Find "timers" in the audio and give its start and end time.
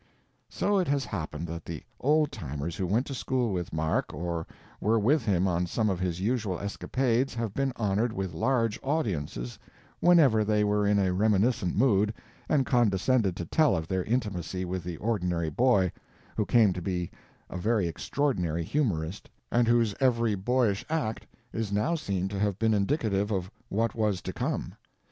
2.31-2.75